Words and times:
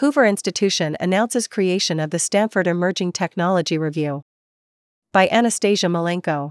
Hoover 0.00 0.26
Institution 0.26 0.94
announces 1.00 1.48
creation 1.48 1.98
of 1.98 2.10
the 2.10 2.18
Stanford 2.18 2.66
Emerging 2.66 3.12
Technology 3.12 3.78
Review. 3.78 4.20
By 5.10 5.26
Anastasia 5.28 5.86
Malenko. 5.86 6.50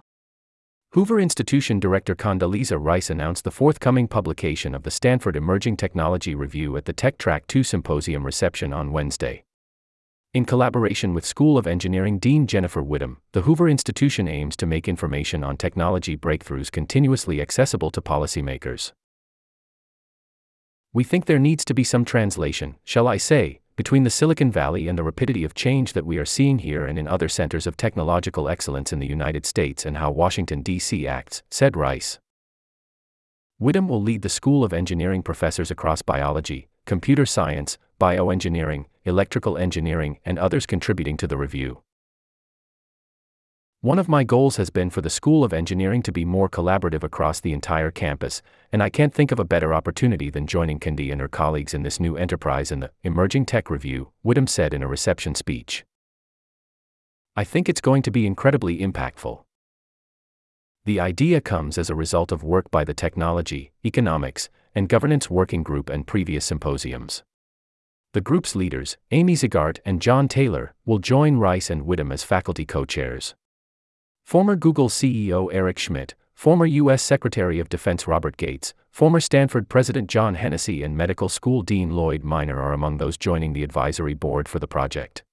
Hoover 0.94 1.20
Institution 1.20 1.80
Director 1.80 2.16
Condoleezza 2.16 2.84
Rice 2.84 3.12
announced 3.12 3.44
the 3.44 3.52
forthcoming 3.52 4.08
publication 4.08 4.74
of 4.74 4.82
the 4.82 4.90
Stanford 4.90 5.36
Emerging 5.36 5.78
Technology 5.78 6.34
Review 6.34 6.76
at 6.76 6.86
the 6.86 6.94
Tech 6.94 7.20
Track 7.20 7.46
2 7.46 7.62
Symposium 7.62 8.26
reception 8.26 8.74
on 8.74 8.92
Wednesday. 8.92 9.44
In 10.34 10.46
collaboration 10.46 11.14
with 11.14 11.24
School 11.24 11.56
of 11.56 11.68
Engineering 11.68 12.18
Dean 12.18 12.48
Jennifer 12.48 12.82
Widom, 12.82 13.18
the 13.34 13.42
Hoover 13.42 13.70
Institution 13.70 14.28
aims 14.28 14.56
to 14.56 14.66
make 14.66 14.88
information 14.88 15.44
on 15.44 15.56
technology 15.56 16.18
breakthroughs 16.18 16.72
continuously 16.72 17.40
accessible 17.40 17.92
to 17.92 18.02
policymakers. 18.02 18.92
We 20.96 21.04
think 21.04 21.26
there 21.26 21.40
needs 21.40 21.66
to 21.66 21.74
be 21.74 21.84
some 21.84 22.06
translation, 22.06 22.78
shall 22.86 23.06
I 23.06 23.18
say, 23.18 23.60
between 23.76 24.04
the 24.04 24.10
Silicon 24.10 24.50
Valley 24.50 24.88
and 24.88 24.98
the 24.98 25.04
rapidity 25.04 25.44
of 25.44 25.54
change 25.54 25.92
that 25.92 26.06
we 26.06 26.18
are 26.18 26.24
seeing 26.24 26.60
here 26.60 26.86
and 26.86 26.98
in 26.98 27.06
other 27.06 27.28
centers 27.28 27.68
of 27.68 27.76
technological 27.76 28.48
excellence 28.48 28.94
in 28.94 29.00
the 29.00 29.06
United 29.06 29.46
States 29.46 29.86
and 29.86 29.98
how 29.98 30.10
Washington, 30.10 30.62
D.C. 30.62 31.06
acts, 31.06 31.44
said 31.52 31.76
Rice. 31.76 32.20
Widom 33.62 33.90
will 33.90 34.02
lead 34.02 34.22
the 34.22 34.30
School 34.30 34.64
of 34.64 34.72
Engineering 34.72 35.22
professors 35.22 35.70
across 35.70 36.02
biology, 36.02 36.70
computer 36.86 37.26
science, 37.26 37.78
bioengineering, 38.00 38.86
electrical 39.04 39.58
engineering, 39.58 40.20
and 40.24 40.40
others 40.40 40.66
contributing 40.66 41.18
to 41.18 41.28
the 41.28 41.36
review. 41.36 41.82
One 43.86 44.00
of 44.00 44.10
my 44.10 44.24
goals 44.24 44.58
has 44.58 44.72
been 44.72 44.90
for 44.90 45.02
the 45.02 45.12
School 45.12 45.44
of 45.44 45.54
Engineering 45.54 46.02
to 46.02 46.12
be 46.12 46.26
more 46.26 46.50
collaborative 46.50 47.04
across 47.04 47.40
the 47.40 47.54
entire 47.54 47.92
campus, 47.92 48.42
and 48.72 48.82
I 48.82 48.90
can't 48.90 49.14
think 49.14 49.32
of 49.32 49.40
a 49.40 49.46
better 49.46 49.76
opportunity 49.76 50.32
than 50.32 50.48
joining 50.48 50.80
Condi 50.80 51.12
and 51.12 51.22
her 51.22 51.28
colleagues 51.28 51.72
in 51.76 51.84
this 51.84 52.00
new 52.00 52.18
enterprise 52.18 52.72
in 52.72 52.80
the 52.80 52.90
Emerging 53.04 53.46
Tech 53.46 53.70
Review, 53.70 54.12
Widom 54.26 54.50
said 54.50 54.74
in 54.74 54.82
a 54.82 54.88
reception 54.88 55.36
speech. 55.36 55.86
I 57.36 57.44
think 57.44 57.70
it's 57.70 57.80
going 57.80 58.02
to 58.02 58.10
be 58.10 58.26
incredibly 58.26 58.80
impactful. 58.80 59.44
The 60.86 61.00
idea 61.00 61.40
comes 61.40 61.78
as 61.78 61.92
a 61.92 61.96
result 61.96 62.32
of 62.32 62.44
work 62.44 62.72
by 62.72 62.86
the 62.86 62.96
Technology, 62.96 63.72
Economics, 63.86 64.50
and 64.74 64.90
Governance 64.90 65.30
Working 65.30 65.62
Group 65.62 65.92
and 65.92 66.08
previous 66.08 66.44
symposiums. 66.44 67.22
The 68.14 68.22
group's 68.22 68.56
leaders, 68.56 68.98
Amy 69.12 69.36
Zegart 69.36 69.78
and 69.86 70.02
John 70.02 70.28
Taylor, 70.28 70.74
will 70.88 70.98
join 70.98 71.38
Rice 71.38 71.70
and 71.70 71.84
Widom 71.84 72.12
as 72.12 72.24
faculty 72.24 72.66
co 72.66 72.84
chairs. 72.86 73.36
Former 74.26 74.56
Google 74.56 74.90
CEO 74.90 75.54
Eric 75.54 75.78
Schmidt, 75.78 76.16
former 76.34 76.66
U.S. 76.66 77.04
Secretary 77.04 77.60
of 77.60 77.70
Defense 77.70 78.08
Robert 78.08 78.38
Gates, 78.38 78.74
former 78.90 79.20
Stanford 79.20 79.70
President 79.70 80.10
John 80.10 80.34
Hennessy, 80.34 80.82
and 80.82 80.98
medical 80.98 81.30
school 81.30 81.62
Dean 81.62 81.92
Lloyd 81.92 82.24
Minor 82.24 82.60
are 82.60 82.74
among 82.74 82.98
those 82.98 83.20
joining 83.20 83.54
the 83.54 83.62
advisory 83.62 84.16
board 84.16 84.50
for 84.50 84.58
the 84.58 84.68
project. 84.68 85.24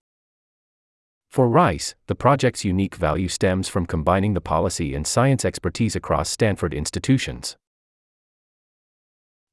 For 1.30 1.48
Rice, 1.48 1.94
the 2.06 2.14
project's 2.14 2.66
unique 2.66 2.94
value 2.94 3.28
stems 3.28 3.66
from 3.66 3.86
combining 3.86 4.34
the 4.34 4.42
policy 4.42 4.94
and 4.94 5.06
science 5.06 5.42
expertise 5.42 5.96
across 5.96 6.28
Stanford 6.28 6.74
institutions. 6.74 7.56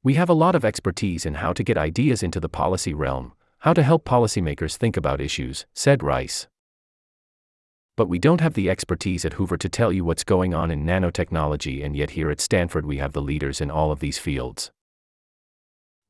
We 0.04 0.16
have 0.16 0.28
a 0.28 0.34
lot 0.34 0.54
of 0.54 0.66
expertise 0.66 1.26
in 1.26 1.36
how 1.36 1.54
to 1.54 1.64
get 1.64 1.78
ideas 1.78 2.24
into 2.24 2.42
the 2.42 2.50
policy 2.50 2.94
realm, 2.94 3.32
how 3.60 3.72
to 3.72 3.84
help 3.84 4.04
policymakers 4.04 4.76
think 4.76 4.98
about 4.98 5.22
issues, 5.22 5.66
said 5.74 6.04
Rice 6.04 6.50
but 8.00 8.08
we 8.08 8.18
don't 8.18 8.40
have 8.40 8.54
the 8.54 8.70
expertise 8.70 9.26
at 9.26 9.34
Hoover 9.34 9.58
to 9.58 9.68
tell 9.68 9.92
you 9.92 10.06
what's 10.06 10.24
going 10.24 10.54
on 10.54 10.72
in 10.72 10.86
nanotechnology, 10.86 11.84
and 11.84 11.98
yet 11.98 12.12
here 12.12 12.32
at 12.32 12.40
Stanford 12.40 12.86
we 12.86 12.96
have 13.00 13.12
the 13.12 13.22
leaders 13.22 13.60
in 13.60 13.70
all 13.70 13.92
of 13.92 14.00
these 14.00 14.18
fields. 14.18 14.72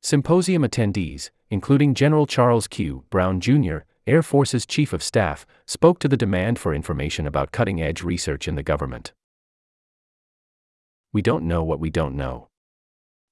Symposium 0.00 0.62
attendees, 0.62 1.30
including 1.50 1.94
General 1.94 2.28
Charles 2.28 2.68
Q. 2.68 3.06
Brown 3.10 3.40
Jr., 3.40 3.78
Air 4.06 4.22
Force's 4.22 4.66
Chief 4.66 4.92
of 4.92 5.02
Staff, 5.02 5.44
spoke 5.66 5.98
to 5.98 6.06
the 6.06 6.16
demand 6.16 6.60
for 6.60 6.72
information 6.72 7.26
about 7.26 7.50
cutting 7.50 7.82
edge 7.82 8.04
research 8.04 8.46
in 8.46 8.54
the 8.54 8.62
government. 8.62 9.12
We 11.12 11.22
don't 11.22 11.42
know 11.42 11.64
what 11.64 11.80
we 11.80 11.90
don't 11.90 12.14
know. 12.14 12.50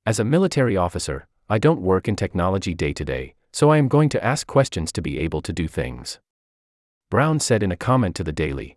As 0.04 0.18
a 0.18 0.24
military 0.24 0.76
officer, 0.76 1.28
I 1.48 1.58
don't 1.58 1.80
work 1.80 2.08
in 2.08 2.16
technology 2.16 2.74
day 2.74 2.92
to 2.94 3.04
day, 3.04 3.36
so 3.52 3.70
I 3.70 3.78
am 3.78 3.86
going 3.86 4.08
to 4.08 4.24
ask 4.24 4.48
questions 4.48 4.90
to 4.90 5.00
be 5.00 5.20
able 5.20 5.42
to 5.42 5.52
do 5.52 5.68
things. 5.68 6.18
Brown 7.10 7.40
said 7.40 7.62
in 7.62 7.72
a 7.72 7.76
comment 7.76 8.14
to 8.16 8.24
the 8.24 8.32
Daily. 8.32 8.76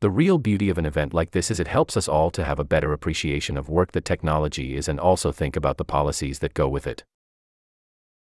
The 0.00 0.10
real 0.10 0.38
beauty 0.38 0.68
of 0.68 0.78
an 0.78 0.86
event 0.86 1.14
like 1.14 1.30
this 1.30 1.48
is 1.48 1.60
it 1.60 1.68
helps 1.68 1.96
us 1.96 2.08
all 2.08 2.32
to 2.32 2.42
have 2.42 2.58
a 2.58 2.64
better 2.64 2.92
appreciation 2.92 3.56
of 3.56 3.68
work 3.68 3.92
that 3.92 4.04
technology 4.04 4.74
is 4.74 4.88
and 4.88 4.98
also 4.98 5.30
think 5.30 5.54
about 5.54 5.76
the 5.76 5.84
policies 5.84 6.40
that 6.40 6.54
go 6.54 6.68
with 6.68 6.88
it. 6.88 7.04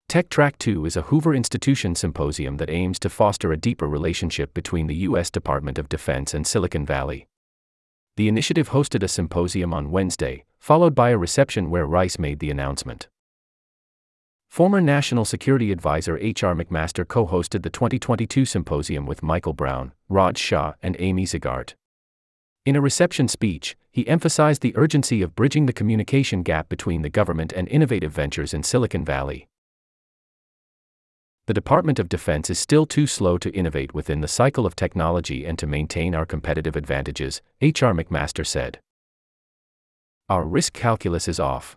Tech 0.08 0.30
Track 0.30 0.56
2 0.56 0.86
is 0.86 0.96
a 0.96 1.02
Hoover 1.02 1.34
Institution 1.34 1.94
symposium 1.94 2.56
that 2.56 2.70
aims 2.70 2.98
to 3.00 3.10
foster 3.10 3.52
a 3.52 3.58
deeper 3.58 3.86
relationship 3.86 4.54
between 4.54 4.86
the 4.86 4.96
U.S. 5.08 5.30
Department 5.30 5.76
of 5.76 5.90
Defense 5.90 6.32
and 6.32 6.46
Silicon 6.46 6.86
Valley. 6.86 7.28
The 8.16 8.28
initiative 8.28 8.70
hosted 8.70 9.02
a 9.02 9.08
symposium 9.08 9.74
on 9.74 9.90
Wednesday, 9.90 10.46
followed 10.58 10.94
by 10.94 11.10
a 11.10 11.18
reception 11.18 11.68
where 11.68 11.84
Rice 11.84 12.18
made 12.18 12.38
the 12.38 12.50
announcement. 12.50 13.08
Former 14.58 14.80
National 14.80 15.24
Security 15.24 15.70
Advisor 15.70 16.18
H.R. 16.18 16.52
McMaster 16.52 17.06
co 17.06 17.28
hosted 17.28 17.62
the 17.62 17.70
2022 17.70 18.44
symposium 18.44 19.06
with 19.06 19.22
Michael 19.22 19.52
Brown, 19.52 19.92
Raj 20.08 20.36
Shah, 20.36 20.72
and 20.82 20.96
Amy 20.98 21.26
Zegart. 21.26 21.74
In 22.66 22.74
a 22.74 22.80
reception 22.80 23.28
speech, 23.28 23.76
he 23.92 24.08
emphasized 24.08 24.60
the 24.60 24.76
urgency 24.76 25.22
of 25.22 25.36
bridging 25.36 25.66
the 25.66 25.72
communication 25.72 26.42
gap 26.42 26.68
between 26.68 27.02
the 27.02 27.08
government 27.08 27.52
and 27.52 27.68
innovative 27.68 28.10
ventures 28.10 28.52
in 28.52 28.64
Silicon 28.64 29.04
Valley. 29.04 29.46
The 31.46 31.54
Department 31.54 32.00
of 32.00 32.08
Defense 32.08 32.50
is 32.50 32.58
still 32.58 32.84
too 32.84 33.06
slow 33.06 33.38
to 33.38 33.54
innovate 33.54 33.94
within 33.94 34.22
the 34.22 34.26
cycle 34.26 34.66
of 34.66 34.74
technology 34.74 35.46
and 35.46 35.56
to 35.60 35.68
maintain 35.68 36.16
our 36.16 36.26
competitive 36.26 36.74
advantages, 36.74 37.42
H.R. 37.60 37.94
McMaster 37.94 38.44
said. 38.44 38.80
Our 40.28 40.44
risk 40.44 40.72
calculus 40.72 41.28
is 41.28 41.38
off. 41.38 41.76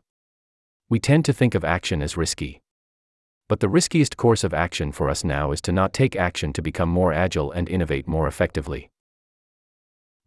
We 0.89 0.99
tend 0.99 1.25
to 1.25 1.31
think 1.31 1.53
of 1.53 1.63
action 1.63 2.01
as 2.01 2.17
risky. 2.17 2.60
But 3.51 3.59
the 3.59 3.67
riskiest 3.67 4.15
course 4.15 4.45
of 4.45 4.53
action 4.53 4.93
for 4.93 5.09
us 5.09 5.25
now 5.25 5.51
is 5.51 5.59
to 5.63 5.73
not 5.73 5.91
take 5.91 6.15
action 6.15 6.53
to 6.53 6.61
become 6.61 6.87
more 6.87 7.11
agile 7.11 7.51
and 7.51 7.67
innovate 7.67 8.07
more 8.07 8.25
effectively. 8.25 8.89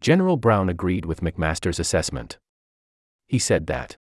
General 0.03 0.37
Brown 0.37 0.69
agreed 0.69 1.07
with 1.07 1.23
McMaster's 1.23 1.81
assessment. 1.81 2.37
He 3.27 3.39
said 3.39 3.67
that 3.67 3.97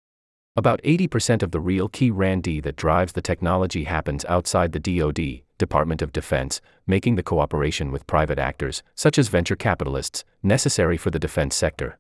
about 0.57 0.81
80% 0.83 1.41
of 1.41 1.51
the 1.51 1.61
real 1.61 1.87
key 1.87 2.11
R&D 2.11 2.59
that 2.59 2.75
drives 2.75 3.13
the 3.13 3.21
technology 3.21 3.85
happens 3.85 4.25
outside 4.25 4.73
the 4.73 4.79
DoD, 4.81 5.43
Department 5.57 6.01
of 6.01 6.11
Defense, 6.11 6.59
making 6.85 7.15
the 7.15 7.23
cooperation 7.23 7.93
with 7.93 8.05
private 8.05 8.39
actors, 8.39 8.83
such 8.93 9.17
as 9.17 9.29
venture 9.29 9.55
capitalists, 9.55 10.25
necessary 10.43 10.97
for 10.97 11.11
the 11.11 11.17
defense 11.17 11.55
sector. 11.55 11.97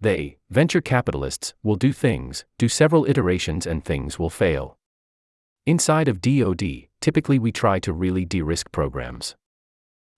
They, 0.00 0.36
venture 0.50 0.80
capitalists, 0.80 1.54
will 1.64 1.74
do 1.74 1.92
things, 1.92 2.44
do 2.58 2.68
several 2.68 3.04
iterations, 3.06 3.66
and 3.66 3.84
things 3.84 4.20
will 4.20 4.30
fail. 4.30 4.75
Inside 5.66 6.06
of 6.06 6.20
DoD, 6.20 6.86
typically 7.00 7.40
we 7.40 7.50
try 7.50 7.80
to 7.80 7.92
really 7.92 8.24
de 8.24 8.40
risk 8.40 8.70
programs. 8.70 9.34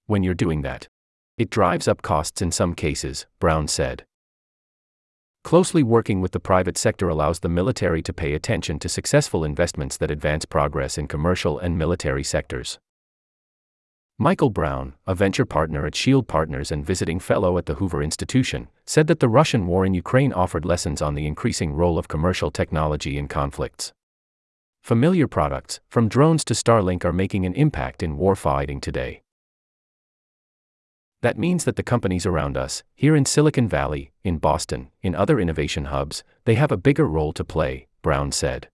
When 0.05 0.23
you're 0.23 0.35
doing 0.35 0.61
that, 0.61 0.89
it 1.39 1.49
drives 1.49 1.89
up 1.89 2.03
costs 2.03 2.43
in 2.43 2.53
some 2.53 2.75
cases, 2.75 3.25
Brown 3.41 3.67
said. 3.67 4.05
Closely 5.45 5.83
working 5.83 6.21
with 6.21 6.33
the 6.33 6.39
private 6.39 6.77
sector 6.77 7.09
allows 7.09 7.41
the 7.41 7.49
military 7.49 8.03
to 8.03 8.13
pay 8.13 8.35
attention 8.35 8.79
to 8.81 8.91
successful 8.91 9.43
investments 9.43 9.97
that 9.97 10.11
advance 10.11 10.45
progress 10.45 10.99
in 10.99 11.09
commercial 11.09 11.59
and 11.59 11.79
military 11.79 12.25
sectors. 12.25 12.79
Michael 14.19 14.51
Brown, 14.51 14.97
a 15.07 15.15
venture 15.15 15.47
partner 15.47 15.87
at 15.87 15.95
Shield 15.95 16.29
Partners 16.29 16.71
and 16.71 16.85
visiting 16.85 17.19
fellow 17.19 17.57
at 17.57 17.65
the 17.65 17.77
Hoover 17.77 18.03
Institution, 18.03 18.69
said 18.85 19.07
that 19.07 19.21
the 19.21 19.31
Russian 19.31 19.67
war 19.67 19.87
in 19.87 19.95
Ukraine 19.95 20.35
offered 20.35 20.67
lessons 20.67 21.01
on 21.01 21.15
the 21.15 21.27
increasing 21.27 21.73
role 21.73 21.97
of 21.97 22.07
commercial 22.07 22.51
technology 22.51 23.17
in 23.17 23.29
conflicts. 23.29 23.95
Familiar 24.89 25.29
products, 25.29 25.81
from 25.91 26.09
drones 26.09 26.43
to 26.47 26.55
Starlink, 26.55 27.05
are 27.05 27.13
making 27.13 27.45
an 27.45 27.53
impact 27.53 28.03
in 28.03 28.17
warfighting 28.17 28.81
today. 28.81 29.21
That 31.21 31.37
means 31.37 31.65
that 31.65 31.77
the 31.77 31.83
companies 31.83 32.25
around 32.25 32.57
us, 32.57 32.83
here 32.95 33.15
in 33.15 33.27
Silicon 33.27 33.69
Valley, 33.69 34.13
in 34.25 34.39
Boston, 34.39 34.89
in 35.03 35.15
other 35.15 35.39
innovation 35.39 35.85
hubs, 35.93 36.25
they 36.47 36.55
have 36.55 36.73
a 36.73 36.79
bigger 36.79 37.07
role 37.07 37.35
to 37.35 37.45
play, 37.45 37.87
Brown 38.01 38.33
said. 38.33 38.71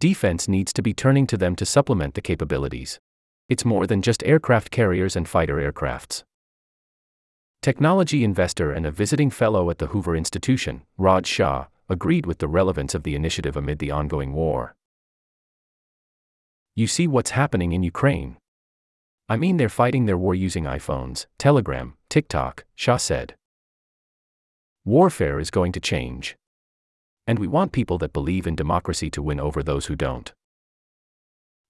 Defense 0.00 0.48
needs 0.48 0.74
to 0.74 0.82
be 0.82 0.92
turning 0.92 1.26
to 1.28 1.38
them 1.38 1.56
to 1.56 1.64
supplement 1.64 2.12
the 2.12 2.20
capabilities. 2.20 3.00
It's 3.48 3.64
more 3.64 3.86
than 3.86 4.02
just 4.02 4.22
aircraft 4.24 4.70
carriers 4.70 5.16
and 5.16 5.26
fighter 5.26 5.56
aircrafts. 5.56 6.24
Technology 7.62 8.22
investor 8.22 8.70
and 8.70 8.84
a 8.84 8.90
visiting 8.90 9.30
fellow 9.30 9.70
at 9.70 9.78
the 9.78 9.86
Hoover 9.86 10.14
Institution, 10.14 10.82
Raj 10.98 11.26
Shah, 11.26 11.68
agreed 11.88 12.26
with 12.26 12.38
the 12.38 12.48
relevance 12.48 12.94
of 12.94 13.02
the 13.02 13.14
initiative 13.14 13.56
amid 13.56 13.78
the 13.78 13.90
ongoing 13.90 14.32
war. 14.32 14.74
You 16.74 16.86
see 16.86 17.06
what's 17.06 17.30
happening 17.30 17.72
in 17.72 17.82
Ukraine. 17.82 18.36
I 19.28 19.36
mean, 19.36 19.56
they're 19.56 19.68
fighting 19.68 20.06
their 20.06 20.16
war 20.16 20.34
using 20.34 20.64
iPhones, 20.64 21.26
Telegram, 21.38 21.94
TikTok, 22.08 22.64
Shah 22.74 22.96
said. 22.98 23.34
Warfare 24.84 25.40
is 25.40 25.50
going 25.50 25.72
to 25.72 25.80
change. 25.80 26.36
And 27.26 27.38
we 27.38 27.46
want 27.46 27.72
people 27.72 27.98
that 27.98 28.12
believe 28.12 28.46
in 28.46 28.56
democracy 28.56 29.10
to 29.10 29.22
win 29.22 29.38
over 29.40 29.62
those 29.62 29.86
who 29.86 29.96
don't. 29.96 30.32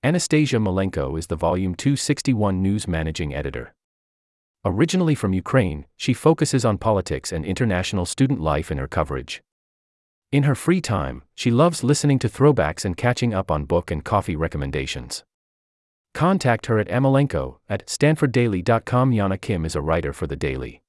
Anastasia 0.05 0.59
Malenko 0.59 1.19
is 1.19 1.27
the 1.27 1.35
Volume 1.35 1.75
261 1.75 2.63
News 2.63 2.87
Managing 2.87 3.35
Editor. 3.35 3.75
Originally 4.65 5.17
from 5.17 5.33
Ukraine, 5.33 5.87
she 5.97 6.13
focuses 6.13 6.65
on 6.65 6.79
politics 6.79 7.33
and 7.33 7.45
international 7.45 8.07
student 8.07 8.41
life 8.41 8.71
in 8.71 8.79
her 8.79 8.87
coverage. 8.87 9.43
In 10.31 10.43
her 10.43 10.55
free 10.55 10.83
time, 10.83 11.23
she 11.35 11.51
loves 11.51 11.83
listening 11.83 12.19
to 12.19 12.29
throwbacks 12.29 12.85
and 12.85 12.97
catching 12.97 13.33
up 13.33 13.51
on 13.51 13.65
book 13.65 13.91
and 13.91 14.05
coffee 14.05 14.37
recommendations. 14.37 15.25
Contact 16.13 16.67
her 16.67 16.79
at 16.79 16.89
Emalenko 16.89 17.59
at 17.69 17.87
stanforddaily.com. 17.87 19.13
Yana 19.13 19.41
Kim 19.41 19.65
is 19.65 19.75
a 19.75 19.81
writer 19.81 20.13
for 20.13 20.27
The 20.27 20.37
Daily. 20.37 20.83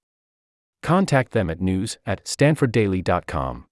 Contact 0.84 1.32
them 1.32 1.50
at 1.50 1.62
news 1.62 1.98
at 2.06 2.26
stanforddaily.com. 2.26 3.69